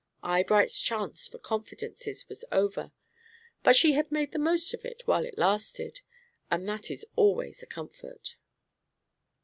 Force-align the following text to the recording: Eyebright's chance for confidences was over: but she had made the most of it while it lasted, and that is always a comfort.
Eyebright's 0.23 0.79
chance 0.81 1.27
for 1.27 1.37
confidences 1.37 2.27
was 2.27 2.43
over: 2.51 2.91
but 3.61 3.75
she 3.75 3.91
had 3.91 4.11
made 4.11 4.31
the 4.31 4.39
most 4.39 4.73
of 4.73 4.83
it 4.83 5.03
while 5.05 5.23
it 5.27 5.37
lasted, 5.37 6.01
and 6.49 6.67
that 6.67 6.89
is 6.89 7.05
always 7.15 7.61
a 7.61 7.67
comfort. 7.67 8.35